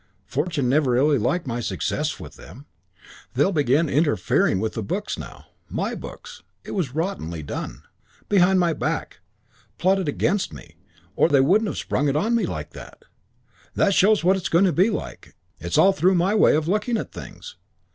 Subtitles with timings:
[0.25, 2.65] Fortune's never really liked my success with them.
[3.35, 5.45] They'll begin interfering with the books now....
[5.69, 6.41] My books....
[6.63, 7.83] It was rottenly done.
[8.27, 9.19] Behind my back.
[9.77, 10.75] Plotted against me,
[11.15, 13.05] or they wouldn't have sprung it on me like that.
[13.75, 15.35] That shows what it's going to be like....
[15.59, 17.57] It's all through my way of looking at things....